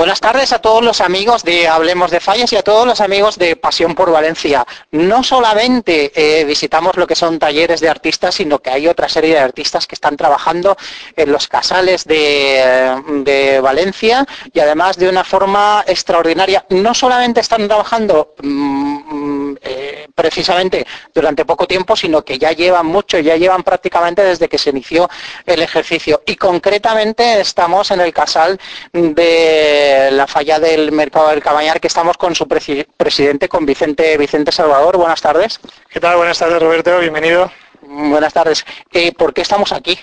Buenas 0.00 0.20
tardes 0.20 0.50
a 0.54 0.60
todos 0.60 0.82
los 0.82 1.02
amigos 1.02 1.44
de 1.44 1.68
Hablemos 1.68 2.10
de 2.10 2.20
Fallas 2.20 2.50
y 2.54 2.56
a 2.56 2.62
todos 2.62 2.86
los 2.86 3.02
amigos 3.02 3.36
de 3.36 3.54
Pasión 3.54 3.94
por 3.94 4.10
Valencia. 4.10 4.66
No 4.92 5.22
solamente 5.22 6.10
eh, 6.14 6.42
visitamos 6.46 6.96
lo 6.96 7.06
que 7.06 7.14
son 7.14 7.38
talleres 7.38 7.80
de 7.80 7.90
artistas, 7.90 8.36
sino 8.36 8.60
que 8.60 8.70
hay 8.70 8.88
otra 8.88 9.10
serie 9.10 9.34
de 9.34 9.40
artistas 9.40 9.86
que 9.86 9.94
están 9.94 10.16
trabajando 10.16 10.74
en 11.14 11.30
los 11.30 11.48
casales 11.48 12.06
de, 12.06 13.60
Valencia 13.62 14.24
y 14.54 14.60
además 14.60 14.96
de 14.96 15.10
una 15.10 15.22
forma 15.22 15.84
extraordinaria. 15.86 16.64
No 16.70 16.94
solamente 16.94 17.40
están 17.40 17.68
trabajando 17.68 18.32
mm, 18.42 19.56
eh, 19.60 19.99
precisamente 20.20 20.86
durante 21.14 21.46
poco 21.46 21.66
tiempo, 21.66 21.96
sino 21.96 22.22
que 22.22 22.38
ya 22.38 22.52
llevan 22.52 22.84
mucho, 22.84 23.18
ya 23.18 23.36
llevan 23.36 23.62
prácticamente 23.62 24.22
desde 24.22 24.50
que 24.50 24.58
se 24.58 24.68
inició 24.68 25.08
el 25.46 25.62
ejercicio. 25.62 26.22
Y 26.26 26.36
concretamente 26.36 27.40
estamos 27.40 27.90
en 27.90 28.02
el 28.02 28.12
casal 28.12 28.60
de 28.92 30.10
la 30.12 30.26
falla 30.26 30.60
del 30.60 30.92
mercado 30.92 31.30
del 31.30 31.42
Cabañar, 31.42 31.80
que 31.80 31.86
estamos 31.86 32.18
con 32.18 32.34
su 32.34 32.46
presidente, 32.46 33.48
con 33.48 33.64
Vicente, 33.64 34.18
Vicente 34.18 34.52
Salvador. 34.52 34.98
Buenas 34.98 35.22
tardes. 35.22 35.58
¿Qué 35.88 36.00
tal? 36.00 36.18
Buenas 36.18 36.38
tardes, 36.38 36.60
Roberto. 36.60 36.98
Bienvenido. 36.98 37.50
Buenas 37.80 38.34
tardes. 38.34 38.66
Eh, 38.92 39.12
¿Por 39.12 39.32
qué 39.32 39.40
estamos 39.40 39.72
aquí? 39.72 39.98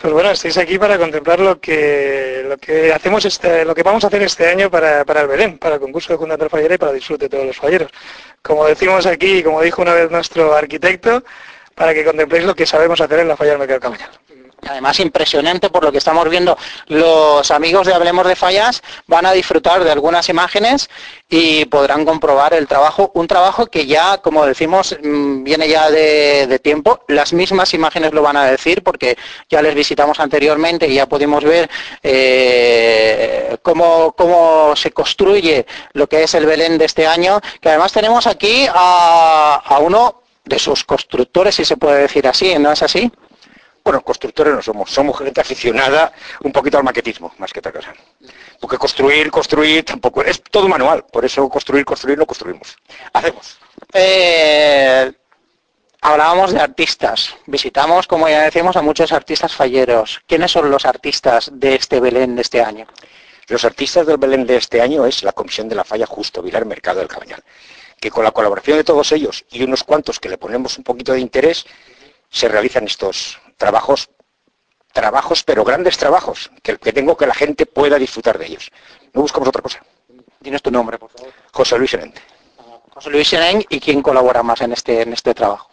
Pues 0.00 0.12
bueno, 0.12 0.30
estáis 0.30 0.56
aquí 0.58 0.78
para 0.78 0.96
contemplar 0.96 1.40
lo 1.40 1.60
que, 1.60 2.92
hacemos 2.94 3.24
este, 3.24 3.64
lo 3.64 3.74
que 3.74 3.82
vamos 3.82 4.04
a 4.04 4.06
hacer 4.06 4.22
este 4.22 4.48
año 4.48 4.70
para, 4.70 5.00
el 5.00 5.26
Belén, 5.26 5.58
para 5.58 5.74
el 5.74 5.80
concurso 5.80 6.12
de 6.12 6.16
Junta 6.16 6.48
Fallera 6.48 6.76
y 6.76 6.78
para 6.78 6.92
disfrute 6.92 7.24
de 7.24 7.28
todos 7.28 7.44
los 7.44 7.56
falleros. 7.56 7.90
Como 8.40 8.64
decimos 8.66 9.06
aquí, 9.06 9.42
como 9.42 9.60
dijo 9.60 9.82
una 9.82 9.94
vez 9.94 10.08
nuestro 10.08 10.54
arquitecto, 10.54 11.24
para 11.74 11.92
que 11.94 12.04
contempléis 12.04 12.44
lo 12.44 12.54
que 12.54 12.64
sabemos 12.64 13.00
hacer 13.00 13.18
en 13.18 13.26
la 13.26 13.36
falla 13.36 13.50
del 13.50 13.58
mercado 13.58 13.80
del 13.80 13.98
Cabañar. 13.98 14.27
Además, 14.68 15.00
impresionante 15.00 15.70
por 15.70 15.82
lo 15.82 15.90
que 15.90 15.98
estamos 15.98 16.28
viendo. 16.28 16.56
Los 16.88 17.50
amigos 17.50 17.86
de 17.86 17.94
Hablemos 17.94 18.26
de 18.26 18.36
Fallas 18.36 18.82
van 19.06 19.24
a 19.24 19.32
disfrutar 19.32 19.82
de 19.82 19.90
algunas 19.90 20.28
imágenes 20.28 20.90
y 21.28 21.64
podrán 21.66 22.04
comprobar 22.04 22.52
el 22.52 22.66
trabajo. 22.66 23.10
Un 23.14 23.26
trabajo 23.26 23.66
que 23.66 23.86
ya, 23.86 24.18
como 24.18 24.44
decimos, 24.44 24.96
mm, 25.02 25.42
viene 25.42 25.68
ya 25.68 25.90
de, 25.90 26.58
tiempo. 26.62 27.00
Las 27.08 27.32
mismas 27.32 27.72
imágenes 27.72 28.12
lo 28.12 28.22
van 28.22 28.36
a 28.36 28.44
decir 28.44 28.82
porque 28.82 29.16
ya 29.48 29.62
les 29.62 29.74
visitamos 29.74 30.20
anteriormente 30.20 30.88
y 30.88 30.94
ya 30.94 31.06
pudimos 31.06 31.44
ver 31.44 31.70
eh, 32.02 33.56
cómo, 33.62 34.12
cómo, 34.12 34.74
se 34.76 34.90
construye 34.90 35.66
lo 35.92 36.08
que 36.08 36.24
es 36.24 36.34
el 36.34 36.46
Belén 36.46 36.78
de 36.78 36.84
este 36.84 37.06
año. 37.06 37.40
Que 37.60 37.70
además 37.70 37.92
tenemos 37.92 38.26
aquí 38.26 38.66
a, 38.68 39.62
a 39.64 39.78
uno 39.78 40.22
de 40.44 40.58
sus 40.58 40.84
constructores, 40.84 41.54
si 41.54 41.64
se 41.64 41.76
puede 41.76 42.02
decir 42.02 42.26
así, 42.26 42.58
¿no 42.58 42.72
es 42.72 42.82
así? 42.82 43.10
Bueno, 43.88 44.02
constructores 44.02 44.52
no 44.52 44.60
somos, 44.60 44.90
somos 44.90 45.16
gente 45.16 45.40
aficionada 45.40 46.12
un 46.42 46.52
poquito 46.52 46.76
al 46.76 46.84
maquetismo, 46.84 47.32
más 47.38 47.50
que 47.50 47.60
otra 47.60 47.72
cosa. 47.72 47.94
Porque 48.60 48.76
construir, 48.76 49.30
construir, 49.30 49.82
tampoco, 49.82 50.22
es 50.22 50.42
todo 50.42 50.68
manual, 50.68 51.06
por 51.10 51.24
eso 51.24 51.48
construir, 51.48 51.86
construir 51.86 52.18
no 52.18 52.26
construimos. 52.26 52.76
Hacemos. 53.14 53.58
Eh, 53.94 55.10
hablábamos 56.02 56.52
de 56.52 56.60
artistas, 56.60 57.34
visitamos, 57.46 58.06
como 58.06 58.28
ya 58.28 58.42
decíamos, 58.42 58.76
a 58.76 58.82
muchos 58.82 59.10
artistas 59.10 59.54
falleros. 59.54 60.20
¿Quiénes 60.26 60.52
son 60.52 60.70
los 60.70 60.84
artistas 60.84 61.50
de 61.54 61.74
este 61.74 61.98
Belén 61.98 62.36
de 62.36 62.42
este 62.42 62.60
año? 62.60 62.86
Los 63.46 63.64
artistas 63.64 64.06
del 64.06 64.18
Belén 64.18 64.46
de 64.46 64.58
este 64.58 64.82
año 64.82 65.06
es 65.06 65.22
la 65.22 65.32
Comisión 65.32 65.66
de 65.66 65.76
la 65.76 65.84
Falla 65.84 66.04
Justo 66.04 66.42
Vilar 66.42 66.66
Mercado 66.66 66.98
del 66.98 67.08
Cabañal, 67.08 67.42
que 67.98 68.10
con 68.10 68.22
la 68.22 68.32
colaboración 68.32 68.76
de 68.76 68.84
todos 68.84 69.12
ellos 69.12 69.46
y 69.50 69.62
unos 69.62 69.82
cuantos 69.82 70.20
que 70.20 70.28
le 70.28 70.36
ponemos 70.36 70.76
un 70.76 70.84
poquito 70.84 71.14
de 71.14 71.20
interés, 71.20 71.64
se 72.30 72.46
realizan 72.46 72.84
estos, 72.84 73.38
trabajos, 73.58 74.08
trabajos, 74.94 75.44
pero 75.44 75.64
grandes 75.64 75.98
trabajos, 75.98 76.50
que, 76.62 76.78
que 76.78 76.92
tengo 76.94 77.16
que 77.16 77.26
la 77.26 77.34
gente 77.34 77.66
pueda 77.66 77.98
disfrutar 77.98 78.38
de 78.38 78.46
ellos. 78.46 78.70
No 79.12 79.20
buscamos 79.20 79.48
otra 79.48 79.60
cosa. 79.60 79.84
¿Tienes 80.42 80.62
tu 80.62 80.70
nombre, 80.70 80.98
por 80.98 81.10
favor? 81.10 81.32
José 81.52 81.76
Luis 81.76 81.90
Senén. 81.90 82.14
José 82.94 83.10
Luis 83.10 83.28
Senén, 83.28 83.64
¿y 83.68 83.80
quién 83.80 84.00
colabora 84.00 84.42
más 84.42 84.60
en 84.62 84.72
este, 84.72 85.02
en 85.02 85.12
este 85.12 85.34
trabajo? 85.34 85.68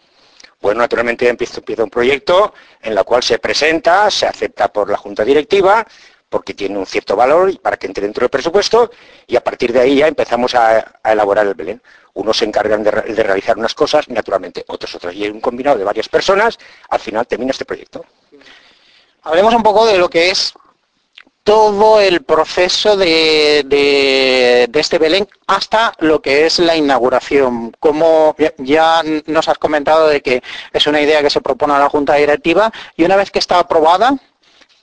Bueno, 0.60 0.80
naturalmente 0.80 1.28
empieza, 1.28 1.58
empieza 1.58 1.84
un 1.84 1.90
proyecto 1.90 2.54
en 2.82 2.96
el 2.96 3.04
cual 3.04 3.22
se 3.22 3.38
presenta, 3.38 4.10
se 4.10 4.26
acepta 4.26 4.68
por 4.68 4.90
la 4.90 4.96
Junta 4.96 5.24
Directiva, 5.24 5.86
porque 6.28 6.54
tiene 6.54 6.78
un 6.78 6.86
cierto 6.86 7.16
valor 7.16 7.50
y 7.50 7.58
para 7.58 7.76
que 7.76 7.86
entre 7.86 8.04
dentro 8.04 8.22
del 8.22 8.30
presupuesto, 8.30 8.90
y 9.26 9.36
a 9.36 9.44
partir 9.44 9.72
de 9.72 9.80
ahí 9.80 9.96
ya 9.96 10.08
empezamos 10.08 10.54
a, 10.54 11.00
elaborar 11.04 11.46
el 11.46 11.54
Belén. 11.54 11.82
Unos 12.14 12.38
se 12.38 12.44
encargan 12.44 12.82
de, 12.82 12.90
realizar 12.90 13.56
unas 13.56 13.74
cosas, 13.74 14.08
naturalmente 14.08 14.64
otros 14.68 14.94
otras, 14.94 15.14
y 15.14 15.28
un 15.28 15.40
combinado 15.40 15.78
de 15.78 15.84
varias 15.84 16.08
personas, 16.08 16.58
al 16.88 17.00
final 17.00 17.26
termina 17.26 17.52
este 17.52 17.64
proyecto. 17.64 18.04
Hablemos 19.22 19.54
un 19.54 19.62
poco 19.62 19.86
de 19.86 19.98
lo 19.98 20.08
que 20.08 20.30
es 20.30 20.54
todo 21.46 22.00
el 22.00 22.24
proceso 22.24 22.96
de, 22.96 23.62
de, 23.66 24.68
este 24.80 24.98
Belén 24.98 25.28
hasta 25.46 25.94
lo 26.00 26.20
que 26.20 26.44
es 26.44 26.58
la 26.58 26.74
inauguración. 26.74 27.72
Como 27.78 28.34
ya 28.58 29.02
nos 29.26 29.48
has 29.48 29.56
comentado 29.56 30.08
de 30.08 30.22
que 30.22 30.42
es 30.72 30.86
una 30.88 31.00
idea 31.00 31.22
que 31.22 31.30
se 31.30 31.40
propone 31.40 31.74
a 31.74 31.78
la 31.78 31.88
Junta 31.88 32.14
Directiva 32.14 32.72
y 32.96 33.04
una 33.04 33.14
vez 33.14 33.30
que 33.30 33.38
está 33.38 33.60
aprobada, 33.60 34.16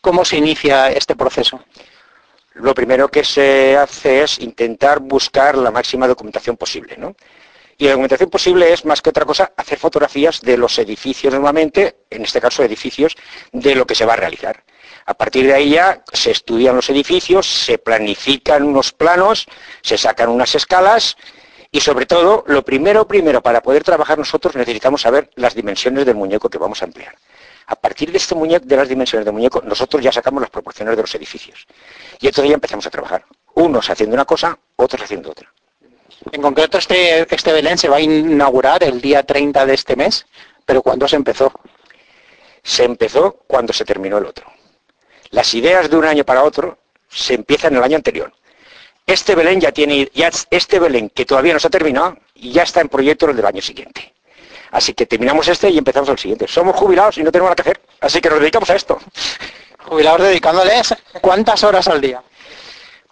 ¿Cómo 0.04 0.26
se 0.26 0.36
inicia 0.36 0.92
este 0.92 1.16
proceso? 1.16 1.64
Lo 2.56 2.76
primero 2.76 3.08
que 3.08 3.24
se 3.24 3.78
hace 3.78 4.24
es 4.24 4.38
intentar 4.40 5.00
buscar 5.00 5.58
la 5.58 5.72
máxima 5.72 6.10
documentación 6.10 6.58
posible. 6.58 6.98
¿no? 6.98 7.16
Y 7.78 7.86
la 7.86 7.92
documentación 7.92 8.30
posible 8.30 8.74
es, 8.74 8.84
más 8.84 9.02
que 9.02 9.12
otra 9.12 9.24
cosa, 9.24 9.54
hacer 9.56 9.80
fotografías 9.80 10.42
de 10.42 10.58
los 10.58 10.78
edificios 10.78 11.34
normalmente, 11.34 12.00
en 12.10 12.24
este 12.24 12.42
caso 12.42 12.64
edificios, 12.64 13.16
de 13.54 13.76
lo 13.76 13.88
que 13.88 13.96
se 13.96 14.06
va 14.06 14.12
a 14.12 14.18
realizar. 14.18 14.66
A 15.06 15.14
partir 15.14 15.48
de 15.48 15.54
ahí 15.54 15.70
ya 15.70 16.04
se 16.12 16.32
estudian 16.32 16.76
los 16.76 16.90
edificios, 16.90 17.48
se 17.48 17.78
planifican 17.78 18.64
unos 18.64 18.92
planos, 18.92 19.48
se 19.84 19.98
sacan 19.98 20.28
unas 20.28 20.54
escalas 20.54 21.16
y 21.72 21.80
sobre 21.80 22.08
todo, 22.08 22.44
lo 22.48 22.66
primero, 22.66 23.08
primero, 23.08 23.42
para 23.42 23.62
poder 23.64 23.86
trabajar 23.86 24.18
nosotros 24.18 24.54
necesitamos 24.58 25.04
saber 25.04 25.30
las 25.36 25.56
dimensiones 25.56 26.06
del 26.06 26.16
muñeco 26.16 26.50
que 26.50 26.58
vamos 26.58 26.82
a 26.82 26.86
emplear. 26.88 27.16
A 27.68 27.76
partir 27.76 28.12
de 28.12 28.18
este 28.18 28.36
muñeco, 28.36 28.66
de 28.66 28.76
las 28.76 28.90
dimensiones 28.90 29.26
del 29.26 29.34
muñeco, 29.34 29.62
nosotros 29.62 30.04
ya 30.04 30.12
sacamos 30.12 30.42
las 30.42 30.50
proporciones 30.50 30.96
de 30.96 31.02
los 31.02 31.16
edificios. 31.16 31.66
Y 32.20 32.28
entonces 32.28 32.50
ya 32.50 32.56
empezamos 32.56 32.86
a 32.86 32.90
trabajar. 32.90 33.26
Unos 33.56 33.90
haciendo 33.90 34.16
una 34.16 34.26
cosa, 34.26 34.58
otros 34.76 35.02
haciendo 35.02 35.32
otra. 35.32 35.52
En 36.32 36.42
concreto, 36.42 36.78
este, 36.78 37.34
este 37.34 37.54
Belén 37.54 37.78
se 37.78 37.90
va 37.90 37.98
a 37.98 38.02
inaugurar 38.02 38.84
el 38.84 39.02
día 39.02 39.24
30 39.24 39.66
de 39.66 39.74
este 39.74 39.96
mes, 39.96 40.26
pero 40.66 40.82
¿cuándo 40.82 41.08
se 41.08 41.16
empezó? 41.16 41.52
Se 42.62 42.84
empezó 42.84 43.44
cuando 43.48 43.74
se 43.74 43.86
terminó 43.86 44.18
el 44.18 44.26
otro. 44.26 44.46
Las 45.32 45.54
ideas 45.54 45.90
de 45.90 45.98
un 45.98 46.06
año 46.06 46.24
para 46.24 46.44
otro 46.44 46.78
se 47.10 47.34
empiezan 47.34 47.74
en 47.74 47.80
el 47.80 47.84
año 47.84 47.98
anterior. 47.98 48.34
Este 49.06 49.36
Belén 49.36 49.60
ya 49.60 49.72
tiene, 49.72 50.10
ya 50.14 50.32
este 50.50 50.80
Belén 50.80 51.10
que 51.10 51.26
todavía 51.26 51.54
no 51.54 51.60
se 51.60 51.68
ha 51.68 51.72
terminado, 51.72 52.18
ya 52.36 52.64
está 52.64 52.80
en 52.82 52.90
proyecto 52.90 53.30
el 53.30 53.36
del 53.36 53.46
año 53.46 53.62
siguiente. 53.62 54.13
Así 54.74 54.96
que 54.96 55.06
terminamos 55.06 55.48
este 55.48 55.70
y 55.70 55.78
empezamos 55.78 56.10
el 56.10 56.18
siguiente. 56.18 56.48
Somos 56.48 56.76
jubilados 56.76 57.20
y 57.20 57.24
no 57.24 57.32
tenemos 57.32 57.50
nada 57.50 57.56
que 57.56 57.62
hacer, 57.62 57.82
así 58.02 58.20
que 58.20 58.30
nos 58.30 58.40
dedicamos 58.40 58.70
a 58.72 58.76
esto. 58.76 58.98
Jubilados 59.86 60.24
dedicándoles 60.24 60.96
cuántas 61.22 61.64
horas 61.64 61.88
al 61.88 62.02
día. 62.02 62.24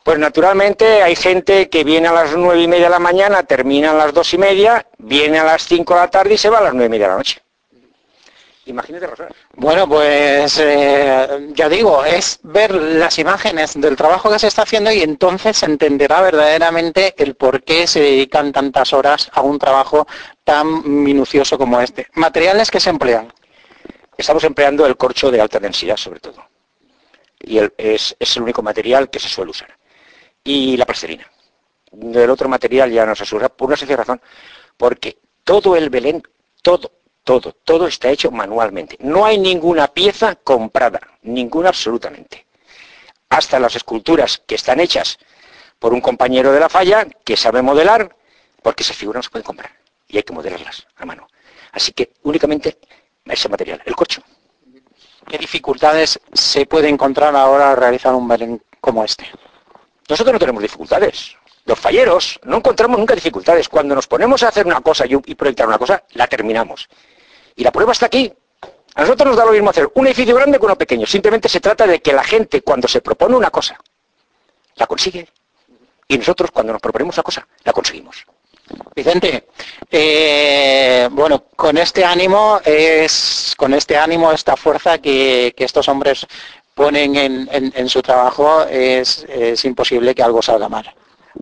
Pues 0.03 0.17
naturalmente 0.17 1.03
hay 1.03 1.15
gente 1.15 1.69
que 1.69 1.83
viene 1.83 2.07
a 2.07 2.13
las 2.13 2.35
nueve 2.35 2.63
y 2.63 2.67
media 2.67 2.85
de 2.85 2.89
la 2.89 2.99
mañana, 2.99 3.43
termina 3.43 3.91
a 3.91 3.93
las 3.93 4.11
dos 4.11 4.33
y 4.33 4.39
media, 4.39 4.87
viene 4.97 5.37
a 5.37 5.43
las 5.43 5.63
cinco 5.63 5.93
de 5.93 5.99
la 5.99 6.09
tarde 6.09 6.33
y 6.33 6.37
se 6.39 6.49
va 6.49 6.57
a 6.57 6.61
las 6.61 6.73
nueve 6.73 6.87
y 6.87 6.89
media 6.89 7.05
de 7.05 7.11
la 7.11 7.17
noche. 7.17 7.41
Imagínate. 8.71 9.07
Bueno, 9.55 9.87
pues 9.87 10.57
eh, 10.59 11.49
ya 11.53 11.67
digo, 11.67 12.05
es 12.05 12.39
ver 12.43 12.73
las 12.73 13.19
imágenes 13.19 13.79
del 13.79 13.97
trabajo 13.97 14.31
que 14.31 14.39
se 14.39 14.47
está 14.47 14.61
haciendo 14.61 14.91
y 14.91 15.01
entonces 15.01 15.57
se 15.57 15.65
entenderá 15.65 16.21
verdaderamente 16.21 17.13
el 17.17 17.35
por 17.35 17.63
qué 17.63 17.85
se 17.85 17.99
dedican 17.99 18.53
tantas 18.53 18.93
horas 18.93 19.29
a 19.33 19.41
un 19.41 19.59
trabajo 19.59 20.07
tan 20.45 21.03
minucioso 21.03 21.57
como 21.57 21.81
este. 21.81 22.07
¿Materiales 22.13 22.71
que 22.71 22.79
se 22.79 22.89
emplean? 22.89 23.31
Estamos 24.17 24.43
empleando 24.45 24.85
el 24.85 24.95
corcho 24.95 25.29
de 25.29 25.41
alta 25.41 25.59
densidad, 25.59 25.97
sobre 25.97 26.21
todo. 26.21 26.41
Y 27.39 27.59
es, 27.77 28.15
es 28.17 28.37
el 28.37 28.43
único 28.43 28.61
material 28.61 29.09
que 29.09 29.19
se 29.19 29.27
suele 29.27 29.51
usar. 29.51 29.75
Y 30.45 30.77
la 30.77 30.85
plasterina. 30.85 31.29
Del 31.91 32.29
otro 32.29 32.47
material 32.47 32.89
ya 32.89 33.05
no 33.05 33.15
se 33.15 33.23
usa, 33.23 33.49
por 33.49 33.67
una 33.67 33.75
sencilla 33.75 33.97
razón, 33.97 34.21
porque 34.77 35.17
todo 35.43 35.75
el 35.75 35.89
Belén, 35.89 36.23
todo, 36.61 37.00
todo, 37.23 37.53
todo 37.63 37.87
está 37.87 38.09
hecho 38.09 38.31
manualmente. 38.31 38.97
No 38.99 39.25
hay 39.25 39.37
ninguna 39.37 39.87
pieza 39.87 40.35
comprada, 40.35 40.99
ninguna 41.23 41.69
absolutamente. 41.69 42.45
Hasta 43.29 43.59
las 43.59 43.75
esculturas 43.75 44.41
que 44.45 44.55
están 44.55 44.79
hechas 44.79 45.17
por 45.79 45.93
un 45.93 46.01
compañero 46.01 46.51
de 46.51 46.59
la 46.59 46.69
falla 46.69 47.07
que 47.23 47.37
sabe 47.37 47.61
modelar, 47.61 48.15
porque 48.61 48.83
esas 48.83 48.97
figuras 48.97 49.19
no 49.19 49.23
se 49.23 49.29
pueden 49.29 49.45
comprar 49.45 49.71
y 50.07 50.17
hay 50.17 50.23
que 50.23 50.33
modelarlas 50.33 50.85
a 50.97 51.05
mano. 51.05 51.27
Así 51.71 51.93
que 51.93 52.11
únicamente 52.23 52.77
ese 53.25 53.49
material, 53.49 53.81
el 53.85 53.95
corcho. 53.95 54.21
¿Qué 55.27 55.37
dificultades 55.37 56.19
se 56.33 56.65
puede 56.65 56.89
encontrar 56.89 57.35
ahora 57.35 57.71
al 57.71 57.77
realizar 57.77 58.13
un 58.13 58.27
Belén 58.27 58.61
como 58.81 59.03
este? 59.03 59.25
Nosotros 60.09 60.33
no 60.33 60.39
tenemos 60.39 60.61
dificultades. 60.61 61.37
Los 61.65 61.79
falleros 61.79 62.39
no 62.43 62.57
encontramos 62.57 62.97
nunca 62.97 63.15
dificultades. 63.15 63.69
Cuando 63.69 63.95
nos 63.95 64.07
ponemos 64.07 64.43
a 64.43 64.49
hacer 64.49 64.65
una 64.65 64.81
cosa 64.81 65.05
y, 65.07 65.35
proyectar 65.35 65.67
una 65.67 65.77
cosa, 65.77 66.03
la 66.13 66.27
terminamos. 66.27 66.89
Y 67.55 67.63
la 67.63 67.71
prueba 67.71 67.91
está 67.91 68.07
aquí. 68.07 68.31
A 68.95 69.01
nosotros 69.01 69.27
nos 69.27 69.37
da 69.37 69.45
lo 69.45 69.51
mismo 69.51 69.69
hacer 69.69 69.89
un 69.93 70.07
edificio 70.07 70.35
grande 70.35 70.59
que 70.59 70.65
uno 70.65 70.75
pequeño. 70.75 71.05
Simplemente 71.05 71.47
se 71.47 71.59
trata 71.59 71.87
de 71.87 72.01
que 72.01 72.13
la 72.13 72.23
gente, 72.23 72.61
cuando 72.61 72.87
se 72.87 73.01
propone 73.01 73.35
una 73.35 73.49
cosa, 73.49 73.79
la 74.75 74.87
consigue 74.87 75.27
Y 76.07 76.17
nosotros 76.17 76.51
cuando 76.51 76.73
nos 76.73 76.81
proponemos 76.81 77.15
una 77.15 77.23
cosa, 77.23 77.47
la 77.63 77.71
conseguimos. 77.71 78.25
Vicente, 78.95 79.47
eh, 79.89 81.07
bueno, 81.11 81.45
con 81.55 81.77
este 81.77 82.03
ánimo 82.05 82.59
con 83.57 83.73
este 83.73 83.97
ánimo, 83.97 84.31
esta 84.31 84.55
fuerza 84.55 84.97
que, 84.99 85.53
estos 85.57 85.87
hombres 85.87 86.25
ponen 86.73 87.15
en, 87.15 87.89
su 87.89 88.01
trabajo, 88.01 88.63
es, 88.63 89.25
imposible 89.63 90.15
que 90.15 90.23
algo 90.23 90.41
salga 90.41 90.69
mal. 90.69 90.93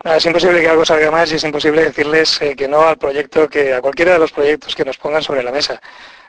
Es 0.04 0.26
imposible 0.26 0.62
que 0.62 0.70
algo 0.70 0.86
salga 0.86 1.12
mal 1.12 1.30
y 1.30 1.36
es 1.36 1.44
imposible 1.44 1.84
decirles 1.84 2.42
eh, 2.42 2.56
que 2.56 2.68
no 2.68 2.82
al 2.82 2.98
proyecto, 2.98 3.50
que 3.50 3.74
a 3.74 3.82
cualquiera 3.82 4.14
de 4.14 4.20
los 4.20 4.32
proyectos 4.32 4.76
que 4.76 4.86
nos 4.86 4.98
pongan 4.98 5.22
sobre 5.22 5.44
la 5.44 5.52
mesa. 5.52 5.82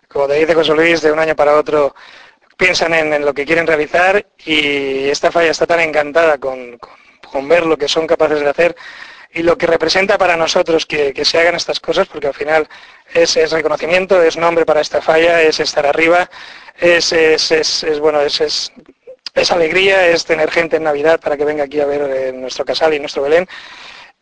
Como 0.08 0.26
te 0.26 0.34
dice 0.34 0.54
José 0.54 0.74
Luis, 0.74 1.02
de 1.02 1.12
un 1.12 1.18
año 1.18 1.36
para 1.36 1.56
otro 1.56 1.94
piensan 2.56 2.92
en, 2.92 3.24
lo 3.24 3.32
que 3.32 3.46
quieren 3.46 3.66
realizar 3.66 4.26
y 4.44 5.08
esta 5.08 5.32
falla 5.32 5.50
está 5.50 5.66
tan 5.66 5.80
encantada 5.80 6.38
con 6.38 6.78
ver 7.48 7.64
lo 7.64 7.78
que 7.78 7.88
son 7.88 8.06
capaces 8.06 8.40
de 8.40 8.48
hacer 8.48 8.76
y 9.32 9.42
lo 9.42 9.56
que 9.56 9.66
representa 9.66 10.18
para 10.18 10.36
nosotros 10.36 10.86
que, 10.86 11.14
se 11.24 11.38
hagan 11.38 11.54
estas 11.54 11.80
cosas, 11.80 12.08
porque 12.08 12.26
al 12.26 12.34
final 12.34 12.68
es, 13.12 13.34
reconocimiento, 13.50 14.20
es 14.22 14.36
nombre 14.36 14.64
para 14.64 14.80
esta 14.80 15.00
falla, 15.00 15.40
es 15.42 15.60
estar 15.60 15.86
arriba, 15.86 16.28
es, 16.78 17.14
bueno, 18.00 18.20
es, 18.22 18.72
alegría, 19.50 20.08
es 20.08 20.24
tener 20.24 20.50
gente 20.50 20.76
en 20.76 20.84
Navidad 20.84 21.20
para 21.20 21.36
que 21.36 21.44
venga 21.44 21.64
aquí 21.64 21.80
a 21.80 21.86
ver 21.86 22.02
eh, 22.02 22.32
nuestro 22.32 22.64
casal 22.64 22.94
y 22.94 23.00
nuestro 23.00 23.22
Belén. 23.22 23.46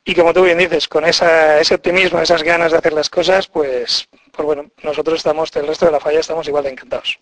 Y 0.04 0.14
como 0.14 0.32
tú 0.32 0.44
bien 0.44 0.58
dices, 0.58 0.88
con 0.88 1.04
ese 1.04 1.74
optimismo, 1.74 2.20
esas 2.20 2.42
ganas 2.42 2.72
de 2.72 2.78
hacer 2.78 2.94
las 2.94 3.10
cosas, 3.10 3.46
pues, 3.46 4.08
pues 4.32 4.46
bueno, 4.46 4.70
nosotros 4.82 5.18
estamos, 5.18 5.54
el 5.56 5.66
resto 5.66 5.86
de 5.86 5.92
la 5.92 6.00
falla 6.00 6.20
estamos 6.20 6.48
igual 6.48 6.64
de 6.64 6.70
encantados. 6.70 7.18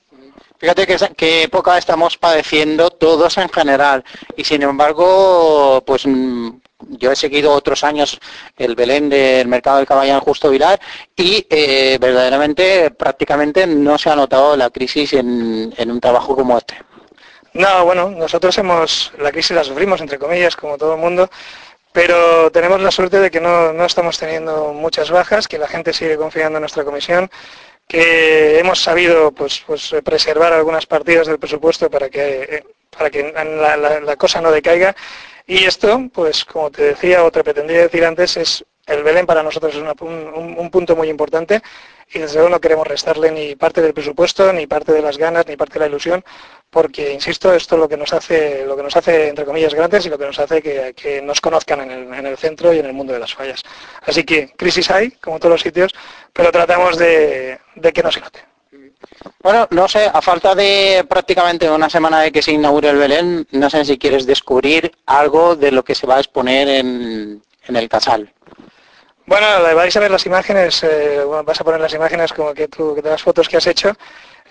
Fíjate 0.58 0.86
que, 0.86 0.96
qué 1.16 1.42
época 1.44 1.76
estamos 1.76 2.16
padeciendo 2.16 2.90
todos 2.90 3.36
en 3.38 3.48
general 3.48 4.04
y 4.36 4.44
sin 4.44 4.62
embargo, 4.62 5.82
pues 5.86 6.06
mm, 6.06 6.50
yo 6.98 7.12
he 7.12 7.16
seguido 7.16 7.52
otros 7.52 7.84
años 7.84 8.18
el 8.56 8.74
Belén 8.74 9.08
del 9.08 9.48
mercado 9.48 9.78
del 9.78 9.86
Caballán 9.86 10.20
Justo 10.20 10.50
Vilar 10.50 10.80
y 11.14 11.46
eh, 11.50 11.98
verdaderamente 12.00 12.90
prácticamente 12.90 13.66
no 13.66 13.98
se 13.98 14.10
ha 14.10 14.16
notado 14.16 14.56
la 14.56 14.70
crisis 14.70 15.12
en, 15.12 15.74
un 15.78 16.00
trabajo 16.00 16.34
como 16.34 16.56
este. 16.56 16.74
No, 17.56 17.84
bueno, 17.84 18.10
nosotros 18.10 18.56
hemos, 18.58 19.12
la 19.18 19.32
crisis 19.32 19.56
la 19.56 19.64
sufrimos 19.64 20.00
entre 20.00 20.18
comillas 20.18 20.56
como 20.56 20.76
todo 20.76 20.94
el 20.94 21.00
mundo, 21.00 21.30
pero 21.92 22.50
tenemos 22.52 22.80
la 22.82 22.90
suerte 22.90 23.18
de 23.18 23.30
que 23.30 23.40
no, 23.40 23.72
no 23.72 23.86
estamos 23.86 24.18
teniendo 24.18 24.74
muchas 24.74 25.10
bajas, 25.10 25.48
que 25.48 25.58
la 25.58 25.66
gente 25.66 25.94
sigue 25.94 26.16
confiando 26.16 26.58
en 26.58 26.62
nuestra 26.62 26.84
comisión 26.84 27.30
que 27.88 28.58
hemos 28.58 28.80
sabido 28.80 29.32
pues, 29.32 29.62
pues 29.66 29.94
preservar 30.04 30.52
algunas 30.52 30.86
partidas 30.86 31.26
del 31.26 31.38
presupuesto 31.38 31.90
para 31.90 32.10
que, 32.10 32.64
para 32.90 33.10
que 33.10 33.32
la, 33.32 34.16
cosa 34.16 34.40
no 34.40 34.50
decaiga. 34.50 34.94
Y 35.46 35.64
esto, 35.64 36.02
pues 36.12 36.44
como 36.44 36.70
te 36.70 36.82
decía 36.82 37.24
o 37.24 37.30
te 37.30 37.44
pretendía 37.44 37.82
decir 37.82 38.04
antes, 38.04 38.36
es 38.36 38.64
el 38.86 39.02
Belén 39.02 39.26
para 39.26 39.42
nosotros 39.42 39.74
es 39.74 39.82
un, 39.82 40.70
punto 40.70 40.94
muy 40.94 41.08
importante 41.08 41.60
y 42.12 42.20
desde 42.20 42.36
luego 42.36 42.50
no 42.50 42.60
queremos 42.60 42.86
restarle 42.86 43.32
ni 43.32 43.56
parte 43.56 43.82
del 43.82 43.94
presupuesto, 43.94 44.52
ni 44.52 44.66
parte 44.66 44.92
de 44.92 45.02
las 45.02 45.18
ganas, 45.18 45.46
ni 45.46 45.56
parte 45.56 45.74
de 45.74 45.80
la 45.80 45.86
ilusión, 45.86 46.24
porque 46.70 47.12
insisto, 47.12 47.52
esto 47.52 47.76
es 47.76 47.80
lo 47.80 47.88
que 47.88 47.96
nos 47.96 48.12
hace, 48.12 48.64
lo 48.66 48.76
que 48.76 48.82
nos 48.82 48.96
hace 48.96 49.28
entre 49.28 49.44
comillas 49.44 49.74
grandes 49.74 50.04
y 50.06 50.10
lo 50.10 50.18
que 50.18 50.26
nos 50.26 50.38
hace 50.38 50.62
que, 50.62 51.22
nos 51.22 51.40
conozcan 51.40 51.90
en 51.90 52.26
el, 52.26 52.36
centro 52.36 52.72
y 52.72 52.78
en 52.78 52.86
el 52.86 52.92
mundo 52.92 53.12
de 53.12 53.20
las 53.20 53.34
fallas. 53.34 53.62
Así 54.02 54.24
que 54.24 54.52
crisis 54.56 54.90
hay, 54.90 55.12
como 55.12 55.38
todos 55.38 55.52
los 55.52 55.60
sitios, 55.62 55.92
pero 56.32 56.52
tratamos 56.52 56.98
de, 56.98 57.58
que 57.94 58.02
no 58.02 58.12
se 58.12 58.20
note. 58.20 58.40
Bueno, 59.42 59.66
no 59.70 59.88
sé, 59.88 60.10
a 60.12 60.20
falta 60.20 60.54
de 60.54 61.04
prácticamente 61.08 61.70
una 61.70 61.88
semana 61.88 62.20
de 62.20 62.32
que 62.32 62.42
se 62.42 62.52
inaugure 62.52 62.90
el 62.90 62.98
Belén, 62.98 63.46
no 63.52 63.70
sé 63.70 63.84
si 63.84 63.98
quieres 63.98 64.26
descubrir 64.26 64.92
algo 65.06 65.56
de 65.56 65.70
lo 65.70 65.84
que 65.84 65.94
se 65.94 66.06
va 66.06 66.16
a 66.16 66.20
exponer 66.20 66.68
en 66.68 67.42
el 67.66 67.88
casal. 67.88 68.32
Bueno, 69.26 69.44
vais 69.74 69.96
a 69.96 70.00
ver 70.00 70.10
las 70.12 70.24
imágenes, 70.24 70.84
eh, 70.84 71.20
vas 71.44 71.60
a 71.60 71.64
poner 71.64 71.80
las 71.80 71.92
imágenes 71.92 72.32
como 72.32 72.54
que 72.54 72.68
tú, 72.68 72.94
que 72.94 73.02
las 73.02 73.22
fotos 73.22 73.48
que 73.48 73.56
has 73.56 73.66
hecho. 73.66 73.92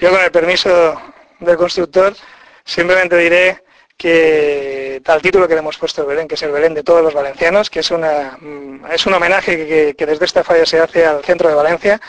Yo 0.02 0.10
con 0.10 0.20
el 0.20 0.32
permiso 0.32 1.00
del 1.40 1.58
constructor 1.58 2.16
simplemente 2.64 3.18
diré 3.18 3.64
que 3.98 5.02
tal 5.04 5.22
título 5.22 5.48
que 5.48 5.54
le 5.54 5.60
hemos 5.60 5.78
puesto 5.78 6.02
el 6.02 6.08
Belén, 6.08 6.28
que 6.28 6.36
es 6.36 6.44
el 6.44 6.52
Belén 6.52 6.74
de 6.74 6.84
todos 6.84 7.02
los 7.02 7.14
valencianos, 7.14 7.70
que 7.70 7.80
es, 7.80 7.92
una, 7.92 8.38
mm, 8.40 8.86
es 8.92 9.06
un 9.06 9.14
homenaje 9.14 9.94
que, 9.96 10.06
desde 10.06 10.26
esta 10.26 10.44
falla 10.44 10.66
se 10.66 10.80
hace 10.80 11.06
al 11.06 11.24
centro 11.24 11.48
de 11.48 11.56
Valencia, 11.56 12.02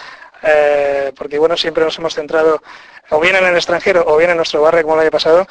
eh, 0.43 1.13
porque 1.17 1.39
bueno, 1.39 1.57
siempre 1.57 1.85
nos 1.85 1.97
hemos 1.99 2.15
centrado 2.15 2.63
o 3.11 3.21
bien 3.21 3.37
en 3.37 3.45
el 3.45 3.55
extranjero 3.55 4.05
o 4.07 4.17
bien 4.17 4.31
en 4.31 4.37
nuestro 4.37 4.61
barrio 4.63 4.83
como 4.83 4.95
el 4.97 5.03
año 5.03 5.11
pasado, 5.11 5.47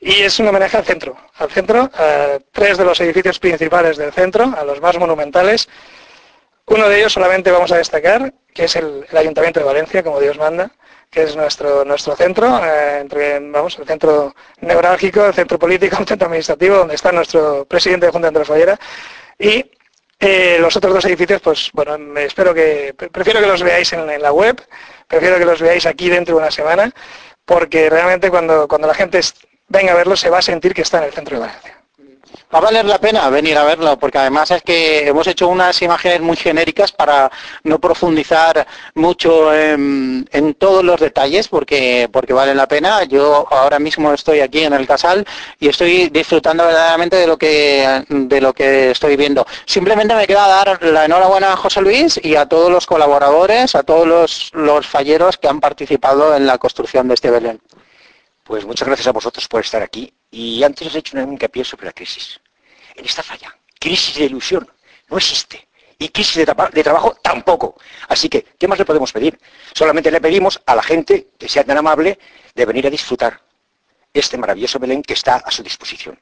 y 0.00 0.22
es 0.22 0.38
un 0.38 0.48
homenaje 0.48 0.76
al 0.76 0.84
centro, 0.84 1.16
al 1.38 1.50
centro, 1.50 1.90
a 1.94 2.38
tres 2.52 2.78
de 2.78 2.84
los 2.84 3.00
edificios 3.00 3.38
principales 3.38 3.96
del 3.96 4.12
centro, 4.12 4.52
a 4.56 4.64
los 4.64 4.80
más 4.80 4.98
monumentales, 4.98 5.68
uno 6.70 6.88
de 6.88 6.98
ellos 6.98 7.12
solamente 7.12 7.50
vamos 7.50 7.72
a 7.72 7.78
destacar, 7.78 8.32
que 8.52 8.64
es 8.64 8.76
el, 8.76 9.06
Ayuntamiento 9.12 9.60
de 9.60 9.66
Valencia, 9.66 10.02
como 10.02 10.20
Dios 10.20 10.38
manda, 10.38 10.70
que 11.10 11.22
es 11.22 11.36
nuestro, 11.36 11.84
nuestro 11.84 12.14
centro, 12.16 12.60
eh, 12.64 13.00
entre, 13.00 13.40
vamos, 13.40 13.78
el 13.78 13.86
centro 13.86 14.34
neurálgico, 14.60 15.24
el 15.24 15.34
centro 15.34 15.58
político, 15.58 15.96
el 15.98 16.06
centro 16.06 16.26
administrativo, 16.26 16.76
donde 16.76 16.94
está 16.94 17.12
nuestro 17.12 17.64
presidente 17.64 18.06
de 18.06 18.12
Junta 18.12 18.30
de 18.30 18.44
Fallera. 18.44 18.78
Y 19.38 19.70
eh, 20.20 20.58
los 20.60 20.76
otros 20.76 20.94
dos 20.94 21.04
edificios, 21.06 21.40
pues 21.40 21.70
bueno, 21.72 21.96
espero 22.18 22.52
que, 22.52 22.94
prefiero 22.94 23.40
que 23.40 23.46
los 23.46 23.62
veáis 23.62 23.92
en, 23.92 24.10
en, 24.10 24.20
la 24.20 24.32
web, 24.32 24.60
prefiero 25.06 25.38
que 25.38 25.44
los 25.44 25.60
veáis 25.60 25.86
aquí 25.86 26.10
dentro 26.10 26.34
de 26.34 26.42
una 26.42 26.50
semana, 26.50 26.92
porque 27.44 27.88
realmente 27.88 28.28
cuando, 28.30 28.68
cuando 28.68 28.88
la 28.88 28.94
gente 28.94 29.20
venga 29.68 29.92
a 29.92 29.96
verlo 29.96 30.16
se 30.16 30.30
va 30.30 30.38
a 30.38 30.42
sentir 30.42 30.74
que 30.74 30.82
está 30.82 30.98
en 30.98 31.04
el 31.04 31.12
centro 31.12 31.36
de 31.36 31.46
Valencia 31.46 31.77
va 32.52 32.58
a 32.58 32.62
valer 32.62 32.84
la 32.84 32.98
pena 32.98 33.28
venir 33.30 33.56
a 33.58 33.64
verlo, 33.64 33.98
porque 33.98 34.18
además 34.18 34.50
es 34.50 34.62
que 34.62 35.06
hemos 35.06 35.26
hecho 35.26 35.48
unas 35.48 35.80
imágenes 35.82 36.20
muy 36.20 36.36
genéricas 36.36 36.92
para 36.92 37.30
no 37.64 37.78
profundizar 37.78 38.66
mucho 38.94 39.54
en, 39.54 40.26
todos 40.58 40.82
los 40.82 41.00
detalles, 41.00 41.48
porque, 41.48 42.08
porque 42.12 42.32
vale 42.32 42.54
la 42.54 42.66
pena. 42.66 43.04
Yo 43.04 43.46
ahora 43.50 43.78
mismo 43.78 44.12
estoy 44.12 44.40
aquí 44.40 44.64
en 44.64 44.72
el 44.72 44.86
Casal 44.86 45.26
y 45.60 45.68
estoy 45.68 46.08
disfrutando 46.08 46.64
verdaderamente 46.64 47.16
de 47.16 47.26
lo 47.26 47.36
que, 47.36 48.04
de 48.08 48.40
lo 48.40 48.52
que 48.52 48.90
estoy 48.90 49.16
viendo. 49.16 49.46
Simplemente 49.66 50.14
me 50.14 50.26
queda 50.26 50.48
dar 50.48 50.82
la 50.82 51.04
enhorabuena 51.04 51.52
a 51.52 51.56
José 51.56 51.80
Luis 51.80 52.20
y 52.22 52.34
a 52.34 52.46
todos 52.46 52.70
los 52.70 52.86
colaboradores, 52.86 53.74
a 53.74 53.82
todos 53.82 54.06
los, 54.06 54.50
los 54.54 54.86
falleros 54.86 55.36
que 55.36 55.48
han 55.48 55.60
participado 55.60 56.34
en 56.34 56.46
la 56.46 56.58
construcción 56.58 57.08
de 57.08 57.14
este 57.14 57.30
Belén. 57.30 57.60
Pues 58.44 58.64
muchas 58.64 58.88
gracias 58.88 59.06
a 59.06 59.12
vosotros 59.12 59.46
por 59.46 59.60
estar 59.60 59.82
aquí. 59.82 60.12
Y 60.30 60.62
antes 60.62 60.94
he 60.94 60.98
hecho 60.98 61.16
un 61.16 61.32
hincapié 61.32 61.64
sobre 61.64 61.86
la 61.86 61.92
crisis. 61.92 62.40
En 62.94 63.04
esta 63.04 63.22
falla, 63.22 63.56
crisis 63.78 64.16
de 64.16 64.24
ilusión 64.24 64.70
no 65.08 65.16
existe. 65.16 65.68
Y 65.98 66.10
crisis 66.10 66.36
de, 66.36 66.54
de, 66.72 66.82
trabajo 66.84 67.14
tampoco. 67.22 67.76
Así 68.08 68.28
que, 68.28 68.44
¿qué 68.58 68.68
más 68.68 68.78
le 68.78 68.84
podemos 68.84 69.12
pedir? 69.12 69.38
Solamente 69.74 70.10
le 70.10 70.20
pedimos 70.20 70.60
a 70.64 70.76
la 70.76 70.82
gente 70.82 71.28
que 71.36 71.48
sea 71.48 71.64
tan 71.64 71.76
amable 71.76 72.18
de 72.54 72.64
venir 72.66 72.86
a 72.86 72.90
disfrutar 72.90 73.40
este 74.12 74.38
maravilloso 74.38 74.78
Belén 74.78 75.02
que 75.02 75.14
está 75.14 75.36
a 75.36 75.50
su 75.50 75.62
disposición. 75.62 76.18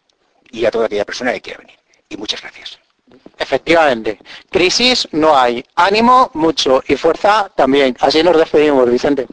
Y 0.50 0.64
a 0.64 0.70
toda 0.70 0.86
aquella 0.86 1.04
persona 1.04 1.32
que 1.32 1.42
quiera 1.42 1.58
venir. 1.58 1.78
Y 2.08 2.16
muchas 2.16 2.40
gracias. 2.40 2.78
Efectivamente. 3.38 4.18
Crisis 4.50 5.08
no 5.12 5.36
hay. 5.36 5.64
Ánimo 5.75 6.30
mucho 6.34 6.82
y 6.88 6.96
fuerza 6.96 7.50
también. 7.54 7.96
Así 8.00 8.22
nos 8.22 8.36
despedimos, 8.36 8.90
Vicente. 8.90 9.26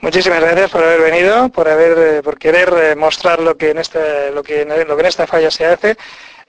Muchísimas 0.00 0.40
gracias 0.40 0.70
por 0.70 0.82
haber 0.82 1.00
venido, 1.00 1.48
por 1.48 1.68
haber, 1.68 1.98
eh, 1.98 2.22
por 2.22 2.38
querer 2.38 2.72
eh, 2.76 2.96
mostrar 2.96 3.40
lo 3.40 3.56
que 3.56 3.70
en 3.70 3.78
este, 3.78 4.30
lo 4.32 4.42
que, 4.42 4.62
en 4.62 5.06
esta 5.06 5.26
falla 5.26 5.50
se 5.50 5.64
hace 5.66 5.96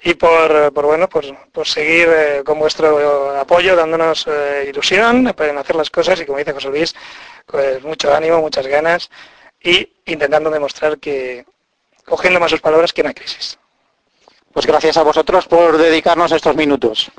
y 0.04 0.14
por, 0.16 0.74
por 0.74 0.86
bueno, 0.86 1.08
por, 1.08 1.68
seguir 1.68 2.08
eh, 2.10 2.42
con 2.46 2.60
vuestro 2.60 3.38
apoyo, 3.40 3.76
dándonos 3.76 4.28
ilusión 4.68 5.34
en 5.38 5.58
hacer 5.58 5.76
las 5.76 5.90
cosas 5.90 6.20
y 6.20 6.26
como 6.26 6.40
dice 6.40 6.54
José 6.54 6.70
Luis, 6.70 6.96
pues 7.46 7.82
mucho 7.84 8.14
ánimo, 8.14 8.42
muchas 8.42 8.68
ganas 8.68 9.10
y 9.62 9.88
intentando 10.06 10.50
demostrar 10.50 11.00
que, 11.00 11.46
cogiendo 12.06 12.40
más 12.40 12.52
sus 12.52 12.62
palabras, 12.62 12.94
que 12.94 13.06
hay 13.06 13.14
crisis. 13.14 13.58
Pues 14.54 14.66
gracias 14.66 14.98
a 14.98 15.04
vosotros 15.04 15.48
por 15.48 15.78
dedicarnos 15.78 16.32
estos 16.32 16.56
minutos. 16.56 17.12